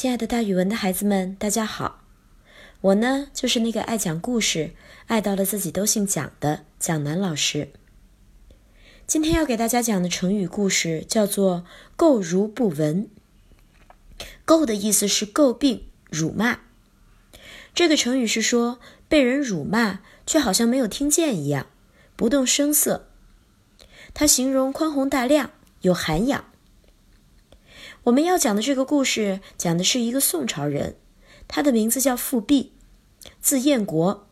[0.00, 2.04] 亲爱的，大语文的孩子们，大家好！
[2.82, 4.70] 我呢，就是那个爱讲故事、
[5.08, 7.72] 爱到了自己都姓蒋的蒋楠老师。
[9.08, 11.64] 今天要给大家讲的成语故事叫做
[11.98, 13.10] “垢如不闻”。
[14.46, 16.60] 垢的意思是诟病、辱骂。
[17.74, 18.78] 这个成语是说
[19.08, 21.66] 被人辱骂，却好像没有听见一样，
[22.14, 23.08] 不动声色。
[24.14, 26.44] 它形容宽宏大量，有涵养。
[28.04, 30.96] 我们要讲的这个故事，讲的是一个宋朝人，
[31.46, 32.72] 他的名字叫富弼，
[33.40, 34.28] 字彦国，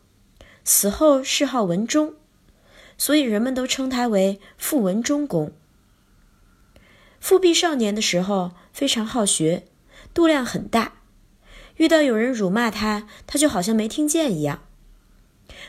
[0.63, 2.13] 死后谥号文忠，
[2.97, 5.51] 所以人们都称他为富文忠公。
[7.19, 9.65] 富弼少年的时候非常好学，
[10.13, 11.01] 度量很大，
[11.75, 14.63] 遇到有人辱骂他，他就好像没听见一样。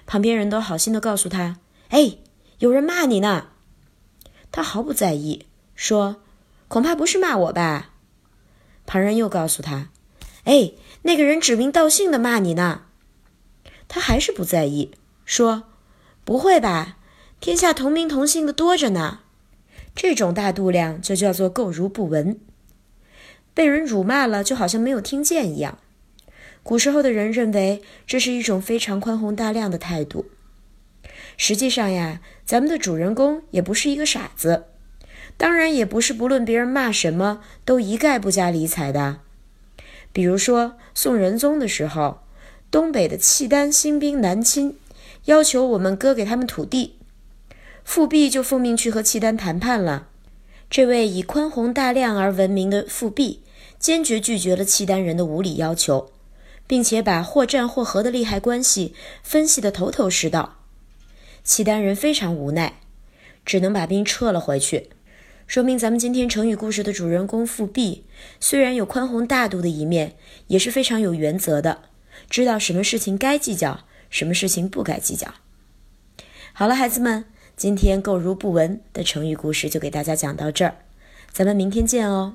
[0.07, 1.59] 旁边人都好心的告诉他
[1.91, 2.19] ：“哎，
[2.59, 3.49] 有人骂你呢。”
[4.53, 6.23] 他毫不在意，说
[6.69, 7.91] ：“恐怕不是骂我吧。”
[8.87, 9.91] 旁人又告诉他
[10.45, 10.73] ：“哎，
[11.03, 12.83] 那个人指名道姓的骂你呢。”
[13.89, 14.93] 他还是不在意，
[15.25, 15.65] 说
[16.25, 16.99] ：“不会吧，
[17.41, 19.21] 天下同名同姓的多着呢。”
[19.95, 22.39] 这种大度量就叫做垢如不闻。
[23.53, 25.79] 被人辱骂了，就好像没有听见一样。
[26.63, 30.27] 古时候的人认为这是一种非常宽宏大量的态度。
[31.37, 34.67] 实际上呀，咱们的主人公也不是一个傻子。
[35.39, 39.21] 当然也不是不论别人骂什么都一概不加理睬的。
[40.13, 42.19] 比如说宋仁宗的时候，
[42.71, 44.77] 东北的契丹兴兵南侵，
[45.25, 46.97] 要求我们割给他们土地，
[47.85, 50.09] 富弼就奉命去和契丹谈判了。
[50.69, 53.43] 这位以宽宏大量而闻名的富弼，
[53.79, 56.11] 坚决拒绝了契丹人的无理要求，
[56.67, 60.57] 并且把或战或和的利害关系分析得头头是道。
[61.45, 62.81] 契丹人非常无奈，
[63.47, 64.91] 只能把兵撤了回去。
[65.49, 68.05] 说明咱们今天成语故事的主人公富弼，
[68.39, 70.15] 虽然有宽宏大度的一面，
[70.49, 71.85] 也是非常有原则的，
[72.29, 75.33] 知道什么事情该计较，什么事情不该计较。
[76.53, 77.25] 好了，孩子们，
[77.57, 80.77] 今天“垢如不闻”的成语故事就给大家讲到这儿，
[81.33, 82.35] 咱们明天见哦。